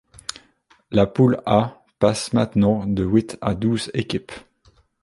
La 0.89 1.05
Poule 1.05 1.43
A 1.45 1.83
passe 1.99 2.33
maintenant 2.33 2.87
de 2.87 3.03
huit 3.03 3.37
à 3.39 3.53
douze 3.53 3.91
équipes. 3.93 4.31